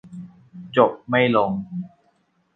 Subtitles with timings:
[0.77, 1.51] จบไม่ลง